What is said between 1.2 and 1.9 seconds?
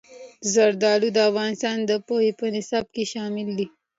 افغانستان